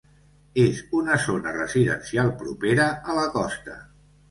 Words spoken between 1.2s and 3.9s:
zona residencial propera a la costa.